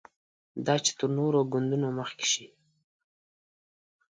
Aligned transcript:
دا 0.65 0.75
چې 0.83 0.91
تر 0.99 1.07
نورو 1.17 1.39
ګوندونو 1.51 1.87
مخکې 1.99 2.25
شي. 2.31 2.47